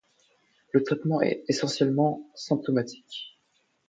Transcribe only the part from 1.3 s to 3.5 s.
essentiellement symptomatique.